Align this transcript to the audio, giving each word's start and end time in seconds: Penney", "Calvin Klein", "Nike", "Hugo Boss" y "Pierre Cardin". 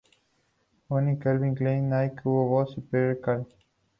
Penney", 0.89 1.15
"Calvin 1.19 1.53
Klein", 1.55 1.87
"Nike", 1.89 2.21
"Hugo 2.23 2.47
Boss" 2.49 2.73
y 2.75 2.81
"Pierre 2.81 3.19
Cardin". 3.21 3.45